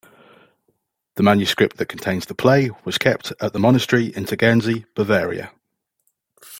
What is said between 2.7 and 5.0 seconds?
was kept at the monastery in Tegernsee,